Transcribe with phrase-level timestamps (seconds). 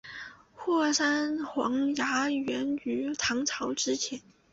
[0.55, 4.19] 霍山黄芽源于唐朝之前。